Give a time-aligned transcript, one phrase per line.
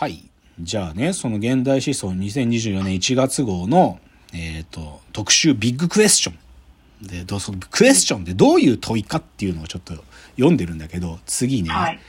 [0.00, 0.24] はい。
[0.58, 3.98] じゃあね、その現代思想2024年1月号の、
[4.32, 7.06] えっ、と、特集ビッグクエスチョン。
[7.06, 9.92] で、どうそのクエスチョンってどういう問いかっていうのをちょっと
[10.36, 12.00] 読んでるんだけど、次ね、はい。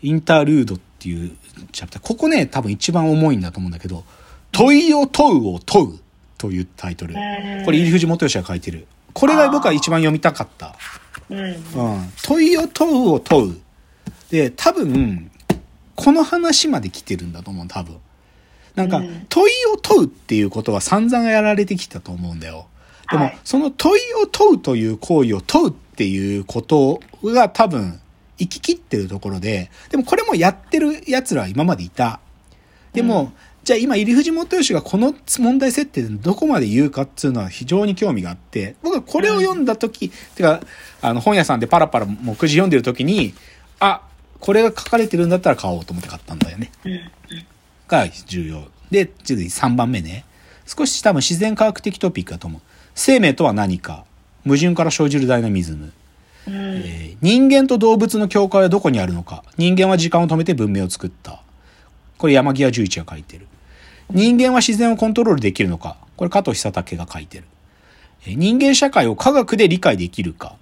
[0.00, 1.36] インタールードっていう
[1.72, 2.02] チャプター。
[2.02, 4.04] ここね、多分一番重いんだと思うんだけど、
[4.50, 5.98] 問いを問うを問う
[6.38, 7.12] というタイトル。
[7.66, 8.86] これ、入藤元義が書いてる。
[9.12, 10.74] これが僕は一番読みたかった。
[11.28, 11.38] うん。
[11.38, 11.56] うん。
[12.22, 13.60] 問いを問うを問う。
[14.30, 15.30] で、多分、
[15.96, 17.96] この話まで来てるんだと思う、多分。
[18.74, 22.66] なんかうん、問いを問うっていうことは散々やられてきたと思うんだよ。
[23.10, 28.00] でも、はいその問いを問うという行為を問うっていうことが多分、
[28.38, 32.20] 行き切ってるところで、でもこれもやってる奴らは今までいた。
[32.92, 33.32] でも、うん
[33.66, 40.60] じゃあ今、入藤元義がこの問題設定でどこまで言うかっていうのは非常に興味があって、僕はこれを読んだ時、てか、
[41.02, 43.34] あの、本屋さんでパラパラ目次読んでる時に、
[43.80, 44.02] あ、
[44.46, 46.70] これが書かれてるんだったら買おうと思って買ったんだよね。
[46.84, 47.00] うん。
[47.88, 48.62] が重要。
[48.92, 50.24] で、次3番目ね。
[50.66, 52.60] 少し多分自然科学的トピックだと思う。
[52.94, 54.04] 生命とは何か
[54.44, 55.92] 矛盾から生じるダイナミズム。
[56.46, 56.54] うん。
[56.54, 61.42] えー人間と動物の境界はどこにあるのか人間は時間を止めて文明を作った。
[62.16, 63.48] これ山際十一が書いてる。
[64.10, 67.44] 人間は自然をコントロールできるのかこれ加藤久武が書いてる。
[68.26, 70.54] えー人間社会を科学で理解できるか、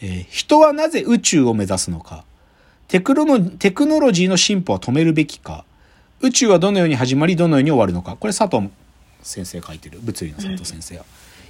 [0.00, 2.24] えー人はなぜ宇宙を目指すのか
[2.92, 5.64] テクノロテクノロジーの進歩は止めるべきか。
[6.20, 8.16] 宇宙はどのように始まりどのように終わるのか。
[8.20, 8.68] これ佐藤
[9.22, 9.98] 先生書いてる。
[10.02, 11.06] 物理の佐藤先生は、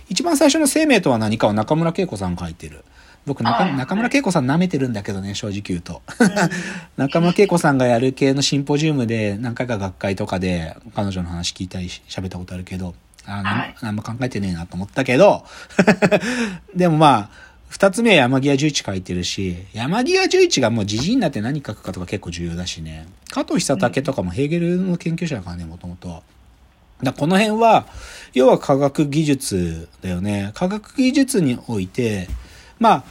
[0.08, 2.84] 一番最初の生命とは何かは中村恵子さん書いてる。
[3.26, 6.00] 僕中村恵子さん舐めてるんだけどね正直言うと。
[6.96, 12.94] 中村恵子さんがやる系のシンポジウムで何回か学会とかで彼女の話聞いたりし喋ったことあるけど
[13.26, 15.44] あ何も考えてねえなと思ったけど。
[16.74, 23.08] でもまあ二つ目は山際十一書いてるし、山際十一がもうじじいになって何書くかとか結構重要だしね。
[23.30, 26.22] 加藤久武とかもヘーゲルの研究者だからね、もともと。
[27.02, 27.86] だこの辺は、
[28.34, 30.50] 要は科学技術だよね。
[30.52, 32.28] 科学技術において、
[32.78, 33.04] まあ、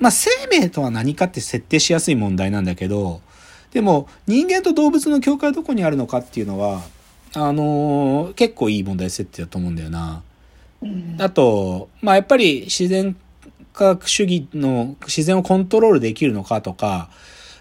[0.00, 3.20] まあ生命とは何かって設定しやすい問題なんだけど、
[3.72, 6.80] でも人間と動物の境界はどこにあるのかっていうのは、
[7.34, 10.22] あのー結構いい問題設定だと思うんだよな。
[10.84, 11.16] うん。
[11.20, 13.16] あと、まあやっぱり自然
[13.72, 17.10] 科学主義の自然をコントロールできるのかとか、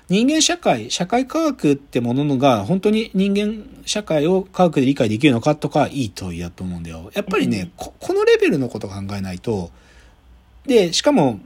[0.09, 7.09] 人間社会、社会科学ってものが本当に人間社会を科学で理解できるのかとかいい問いだと思うんだよ。
[7.13, 9.71] やっぱりね、うんここのレベルのことを考えないと、
[10.65, 11.39] で、しかも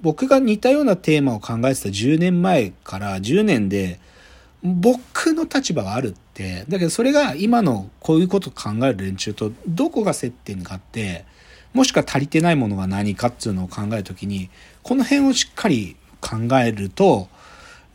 [0.00, 4.00] 僕が似たようなテーマを考えてた10年前から10年で、
[4.62, 11.24] 僕の立場があるって、だけどそれが今のこういうことを考える連中とどこが接点があって、
[11.72, 14.50] もしくは足りてないものが何かっていうのを考えるときに、
[14.82, 17.28] この辺をしっかり考えると、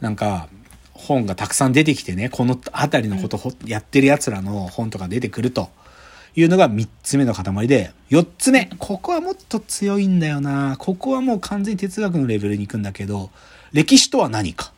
[0.02, 0.50] なんか
[0.94, 5.70] 本がたくさん出てきてね、この辺りのことをやってる奴らの本とか出てくると
[6.36, 10.78] いうのが3つ目の塊で、4つ目、ここはもっと強いんだよな。
[10.80, 13.30] ここはもう完全に哲学のレベルに行くんだけど、
[13.72, 14.72] 歴史とは何か。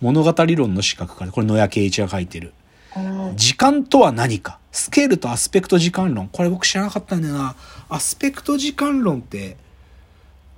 [0.00, 2.52] 物語論の資格から、これ野谷圭一が書いてる。
[2.96, 3.00] う
[3.32, 3.36] ん。
[3.36, 4.58] 時間とは何か。
[4.72, 6.28] スケールとアスペクト時間論。
[6.28, 7.56] これ僕知らなかったんだよな。
[7.88, 9.56] アスペクト時間論って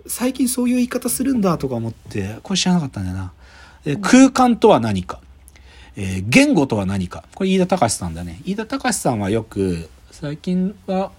[0.08, 3.32] 最近そういう言い方するんだとか思ってこれ知らなかったんだよな。
[3.84, 5.20] え空間とは何か、
[5.94, 7.24] えー言語とは何か。
[7.36, 8.40] これ飯田隆さんだね。
[8.44, 11.12] 飯田隆さんはよく最近は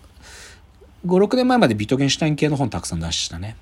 [1.05, 3.55] 56年前までビトゲンシュタイン系の本たくさん出したね。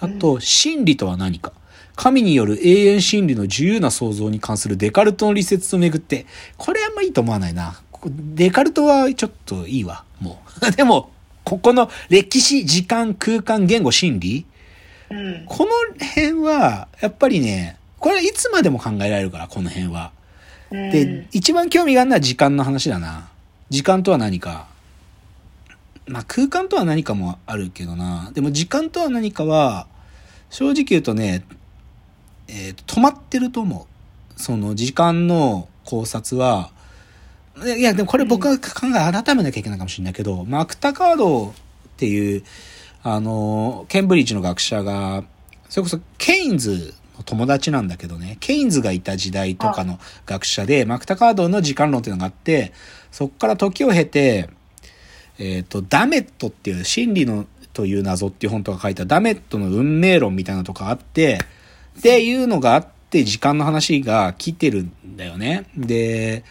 [0.00, 1.52] あと、真理とは何か
[1.98, 6.26] 神による永遠真理の自由な創造に関するデカルトの理説とめぐって、
[6.56, 7.80] これあんまいいと思わないな。
[8.06, 10.70] デカルトはちょっといいわ、もう。
[10.70, 11.10] でも、
[11.42, 14.46] ここの歴史、時間、空間、言語、真理
[15.10, 15.42] うん。
[15.46, 15.72] この
[16.06, 20.12] 辺は、やっぱりね、これいつまでも考えられるから、この辺は。
[20.70, 23.28] うんで、一番興味があるのは時間の話だな。
[23.70, 24.68] 時間とは何か。
[26.06, 28.30] まあ空間とは何かもあるけどな。
[28.34, 29.88] でも時間とは何かは、
[30.50, 31.42] 正直言うとね、
[32.48, 33.86] えーと止まってると思
[34.36, 34.40] う。
[34.40, 36.70] その時間の考察は、
[37.76, 41.52] いや、でもこれ僕が考え改めなきゃいけないかもしれないけど、マクタカードっ
[41.96, 42.44] ていう、
[43.02, 45.24] あの、ケンブリッジの学者が、
[45.68, 52.72] それこそケインズの友達なんだけどね、ケインズがいた時代とかの学者で、マクタカードの時間論っていうのがあって、
[53.10, 54.50] そこから時を経て、
[55.38, 61.38] えっ、と、ダメットっていう真理のという謎っていう本とか書いたダメットの運命論みたいなのとかあって、
[61.98, 65.66] っていうのがあって時間の話が来てるんだよね。
[65.76, 66.44] で、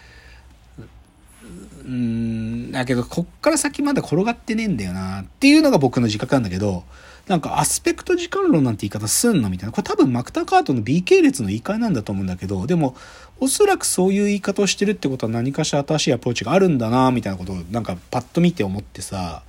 [1.85, 6.83] うん、だけど、こっから先まだ転がってねえんだよな、っていうのが僕の自覚なんだけど、
[7.27, 9.71] なんかアスペクト時間論なんて言い方すんのみたいな。
[9.71, 12.95] これ多分マクタカートの B 系列の言い換えなんだと思うんだけど、でも、
[13.39, 19.43] おそらくそういう言い方をしてるってことは何かしら新しいアプローチがあるんだなみたいなことをなんかパッと見て思ってさ、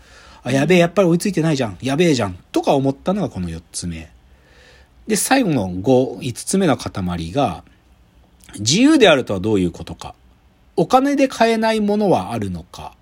[0.45, 1.79] あ、やべえ、やっぱり追いついてないじゃん。
[1.83, 2.39] やべえじゃん。
[2.53, 4.11] とか思ったのがこの4つ目。
[5.09, 7.65] で、最後の5、5つ目の塊が、
[8.61, 10.15] 自由であるとはどういうことか。
[10.77, 12.95] お金で買えないものはあるのか。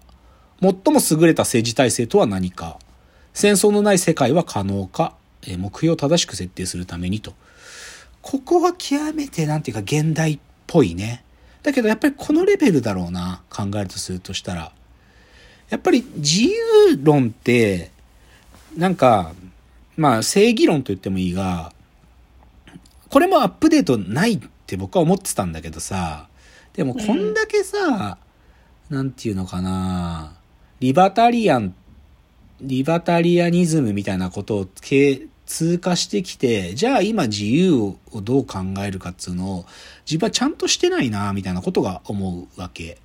[0.62, 2.78] 最も優れた政治体制とは何か。
[3.34, 5.14] 戦争のない世界は可能か。
[5.46, 7.34] 目標を正しく設定するためにと。
[8.22, 11.22] ここは極めてなんていうか現代っぽいね。
[11.62, 13.42] だけどやっぱりこのレベルだろうな。
[13.50, 14.72] 考えるとするとしたら。
[15.68, 17.90] やっぱり自由論って、
[18.76, 19.32] なんか、
[19.96, 21.72] まあ正義論と言ってもいいが、
[23.16, 26.28] これもアップデートないって僕は思ってたんだけどさ、
[26.74, 28.18] でもこんだけさ、
[28.90, 30.34] なんていうのかな、
[30.80, 31.74] リバタリアン、
[32.60, 39.66] リバタリアニズムみたいなことをけ通過してきて、じゃあ今自由をどう考えるかっつうのを、
[40.04, 42.98] 自分はちゃんとしてないな、みたいなことが思うわけ。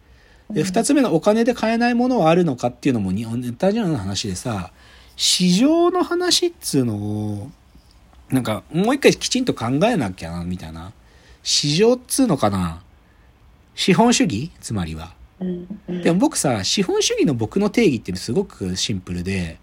[0.50, 4.74] で、二つ目のお金で買えないものはあるのかっていうのも似たような話でさ、
[5.16, 7.52] 市場の話っつうのを、
[8.32, 10.94] なんかもう一回きちんと考えなきゃな、みたいな。
[11.44, 12.82] 市場っつうのかな
[13.76, 14.52] 資本主義？
[14.62, 15.14] つまりは。
[15.88, 19.58] でも僕さ、資本主義の僕の定義ってすごくシンプルで、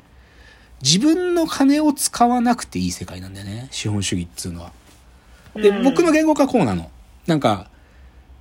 [0.82, 3.68] 自分の金を使わなくていい世界なんだよね。
[3.70, 4.72] 資本主義っつうのは。
[5.54, 6.90] で、うん僕の言語化こうなの。
[7.26, 7.70] なんか、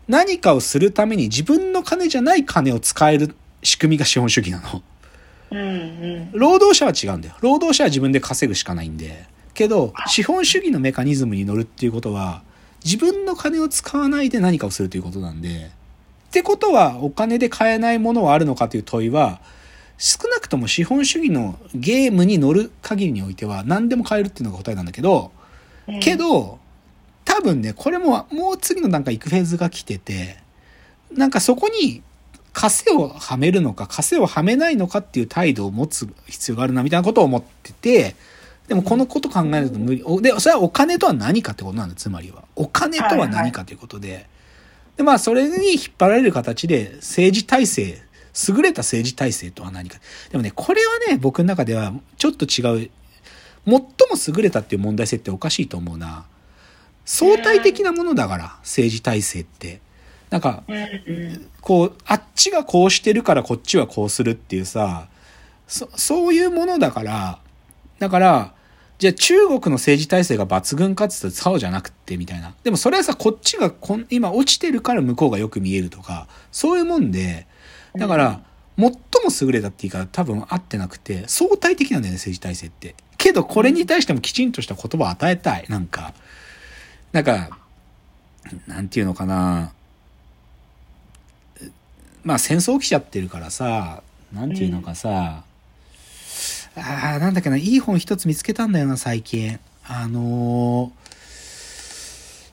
[0.07, 4.81] 何かをするために自分の金じゃない金を使える仕組みが資本主義なの。
[5.51, 7.35] うんうん労働者は違うんだよ。
[7.41, 9.25] 労働者は自分で稼ぐしかないんで。
[9.57, 12.43] けど、資本主義のメカニズムに乗るっていうことは、
[12.85, 15.71] 自分の金を使わないで何かをするということなんで、
[16.27, 19.41] ってことは、お金で買えないものはあるのかという問いは、
[19.97, 25.31] 少なくとも資本主義のゲームに乗る限りにおいては何でも買えるっていうのが答えなんだけど、
[25.87, 25.99] うん。
[26.01, 26.59] けど、
[27.25, 30.37] 多分ね、これももう次の段階行くフェーズが来てて、
[31.11, 32.03] なんかそこに、
[32.53, 38.15] 枷をはめるのか、枷をはめないのかっていう態度を持つ必要があるな、みたいなことを思ってて、
[38.67, 40.03] でもこのこと考えると無理。
[40.21, 42.43] で、それはお金とは何かってことなんだ、つまりは。
[42.55, 44.27] お金とは何かということで。
[44.97, 48.01] で、まあ、それに引っ張られる形で、政治体制、
[48.49, 49.99] 優れた政治体制とは何か。
[50.29, 52.89] でもね、これはね、僕の中ではちょっと違う。
[53.65, 53.81] 最も
[54.27, 56.25] 優れたっていう問題設定おかしいと思うな。
[57.05, 59.79] 相対的なものだから、政治体制って。
[60.29, 60.63] なんか、
[61.61, 65.07] こう、あっちがこうしてるからこっちはこうするっていうさ、
[65.67, 67.39] そ、そういうものだから、
[67.99, 68.53] だから、
[68.99, 72.53] じゃあ中国の政治体制が抜群かつったらそうじゃなくてみたいな。
[72.63, 77.45] でもそれはさ、こっちがこん今落ちてるから向こうがよく見えるとか、そういうもんで、
[77.95, 78.41] だから、
[78.77, 78.97] 最も
[79.41, 82.95] 優れたっていうか多分合ってなくて、相対的なんだよね、政治体制って。
[83.17, 85.65] けどこれに対してもきちんとした言葉を与えたい。
[85.69, 86.13] なんか、
[87.11, 87.49] なんか、
[88.65, 89.73] なんていうのかな。
[92.23, 94.01] まあ戦争起きちゃってるからさ、
[94.33, 95.43] なんていうのかさ、
[96.77, 99.59] ああ、なんだっけな、いい本一つ見つけたんだよな、最近。
[99.87, 101.07] あのー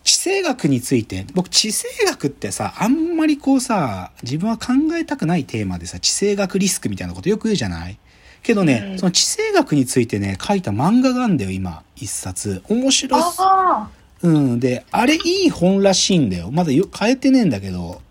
[0.07, 7.99] 地政学について、僕地政学ってさ、あんまりこうさ、自分は考えたくないテーマでさ、地政学リスクみたいなことよく言うじゃない？
[8.43, 12.63] けどね、うんその地政学についてね、書いた漫画があんだよ、今、一冊。
[12.69, 13.23] 面白い
[14.23, 14.61] うん。
[14.61, 16.51] で、あれいい本らしいんだよ。
[16.51, 18.03] まだよ変えてねえんだけど。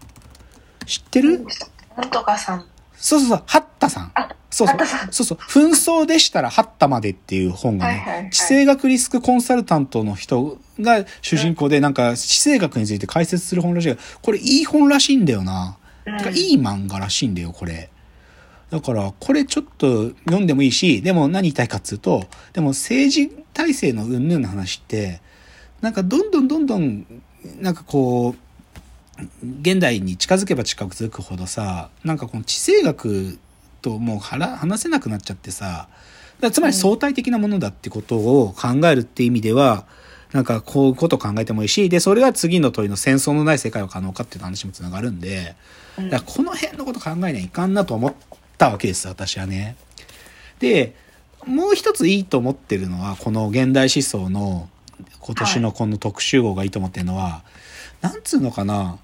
[0.88, 1.46] 知ってる？
[1.96, 2.66] あ、なんとかさん。
[3.04, 4.12] そうそうそう、ハッタさん。
[4.16, 4.78] あ、そうそう
[5.12, 5.38] そうそう。
[5.40, 15.78] 紛争でしたらハッタまでっていう本がね、はいはいはい地政学リスクコンサルタントの人が主人公で、なんか地政学について解説する本らしいが、これいい本らしいんだよな。
[16.06, 17.90] うんてかいい漫画らしいんだよ、これ。
[18.70, 25.22] だから、これちょっと読んでもいいし、でも何言いたいかっつうと、でも政治体制の云々の話って、
[25.82, 27.06] なんかどんどんどんどん、
[27.60, 28.43] なんかこう、
[29.62, 33.38] 現代に近づけば近づくほどさ、なんかこの地政学
[33.82, 35.88] ともうはら話せなくなっちゃってさ、
[36.52, 39.86] つまり相対的なものだってことを考えるって意味では、
[40.34, 45.56] なんかこういうことを考えてもいいし、で、それが次の問いの戦争のない世界は可能かっていう話もつながるんで、
[45.98, 46.10] うん。
[46.10, 48.14] だからこの辺のこと考えないかんなと思っ
[48.58, 49.76] たわけです、私はね。
[50.60, 50.96] で、
[51.46, 54.70] もう一ついいと思ってるのは、この現代思想の
[55.20, 57.44] 今年のこの特集号がいいと思ってるのは、
[58.04, 59.00] なんつうのかな、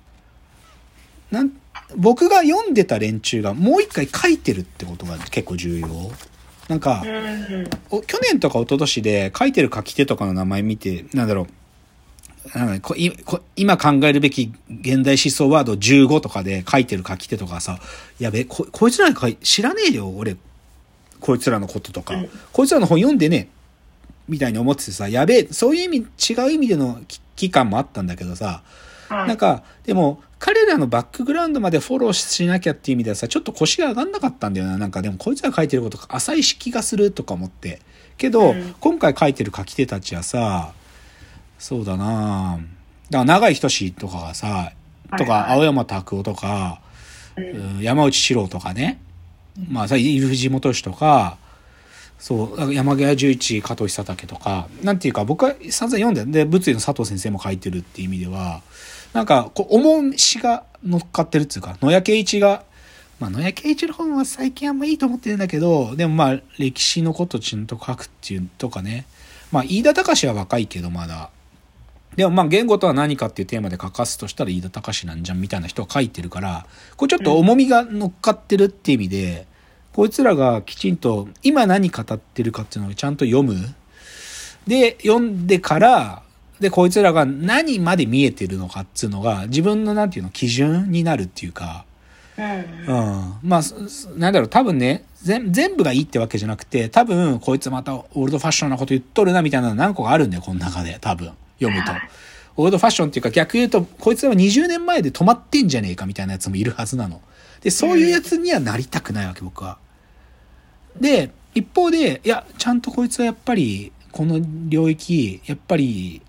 [1.31, 1.51] なん、
[1.95, 5.87] 僕が読んでた連中がもう一回書いてるってことが結構重要。
[6.67, 7.01] なんか、
[8.05, 11.47] 去年とか一昨年で書いてる書き手とかの名前見て、なんだろう。
[13.55, 17.79] 今考えるべき現代思想ワード15とかで書いてる書き手とかさ、
[18.19, 20.35] やべ、こ、こいつらが書い知らねえよ、俺。
[21.21, 22.15] こいつらのこととか。
[22.15, 23.59] うんこいつらの本読んでねえ。
[24.27, 28.61] みたいに思っててさ、やべえ、そういう意味、違う意味での危機感もあったんだけどさ、
[29.09, 29.27] はい。
[29.27, 34.77] なんか、でも、彼らのバックグラウンドまでフォローしなきゃっていう意味ではさ、ちょっと腰が上がんなかったんだよな。
[34.77, 37.81] なんか、でもこいつら書いてることが浅い気がするとか思って。
[38.17, 38.75] けど、うん。
[38.79, 40.71] 今回書いてる書き手たちはさ、
[41.57, 42.59] そうだな。
[43.09, 44.71] だから、長井仁とかがさ、
[45.17, 45.41] とか、はい。
[45.41, 46.81] はい青山拓夫とか、
[47.35, 47.77] うん。
[47.77, 49.01] うん山内史郎とかね、
[49.67, 51.37] まあさ、藤本氏とか、
[52.19, 58.61] そう、山際十一、加藤久武とか、なんていうか、僕は散々読んで、で、物理の佐藤先生も書いてるっていう意味では、
[59.13, 62.63] なんか、こう、重しが乗っかってるっていうか、野谷圭一が、
[63.19, 69.05] まあ、野谷圭一の本は最近あんまいいと思ってるんだけど、でもまあ、歴史のことちゃんと書くっていうとかね、
[69.51, 71.29] まあ、飯田隆は若いけど、まだ。
[72.15, 76.65] でもまあ言語とは何かっていうテーマで書かすとしたら飯田隆なんじゃんみたいな人が書いてるから、
[76.97, 79.47] これちょっと重みが乗っかってるっていう意味で、
[79.99, 83.53] こいつらがきちんと今何語ってるかっていうのをちゃんと読む。
[84.65, 86.23] で、読んでから、
[86.61, 91.83] で、こいつらが何まで見えてるのかっていうのが自分のなんていうの基準になるっていうか、
[92.37, 93.33] うんうん。
[93.43, 93.61] まあ、
[94.15, 100.97] なんだろう、多分ね、全全部がいいってわけじゃなくて、多分、こいつまたオールドファッションなこと言っとるな、みたいなの何個かあるんだよ、この中で。
[101.01, 102.01] 多分、読むとはい。
[102.55, 107.19] オールドファッションっていうか、逆言うと、こいつは20年前で止まってんじゃねえか、みたいなやつもいるはずなの。
[107.59, 109.77] で、そういうやつにはなりたくないわけ、僕は。
[110.99, 116.21] で、一方で、いや、ちゃんとこいつはやっぱり、この領域、やっぱり、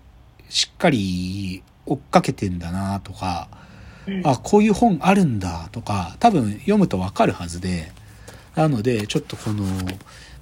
[0.49, 3.47] しっかり追っかけてんだな、とか、
[4.07, 7.91] うんあ、こういう本あるんだとか、多分読むとわかるはずで、
[8.55, 9.65] なので、ちょっとこの、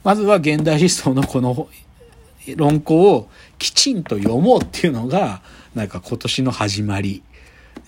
[0.04, 1.68] まずは現代思想のこの
[2.56, 5.42] 論考をきちんと読もうっていうのが、
[5.76, 7.22] なんか今年の始まり。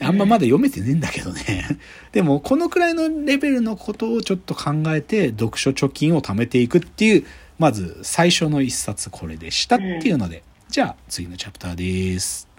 [0.02, 1.66] あんままだ読めてねえんだけどね。
[2.12, 7.26] でも、このくらいのレベルのことをちょっと考えて、読書貯金を貯めていくっていう、
[7.60, 12.51] まず最初の一冊これでしたっていうので、じゃあ次のチャプターです。